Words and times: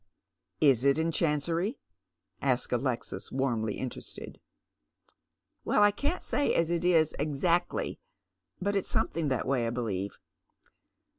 "Is 0.71 0.83
it 0.83 0.97
in 0.97 1.11
Chancery?" 1.11 1.77
asks 2.41 2.73
Alexis, 2.73 3.31
warmly 3.31 3.75
interested." 3.75 4.39
Well, 5.63 5.83
I 5.83 5.91
can't 5.91 6.23
say 6.23 6.55
as 6.55 6.71
it 6.71 6.83
is 6.83 7.13
azackley, 7.19 7.99
but 8.59 8.75
it's 8.75 8.89
something 8.89 9.29
tliat 9.29 9.45
way, 9.45 9.67
I 9.67 9.69
believe. 9.69 10.17